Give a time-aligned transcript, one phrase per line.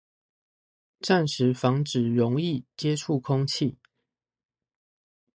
[0.99, 3.77] 暫時防止溶液接觸空氣